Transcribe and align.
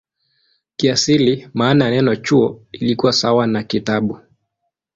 Kiasili 0.77 1.35
maana 1.53 1.85
ya 1.85 1.91
neno 1.91 2.15
"chuo" 2.15 2.63
ilikuwa 2.71 3.13
sawa 3.13 3.47
na 3.47 3.63
"kitabu". 3.63 4.19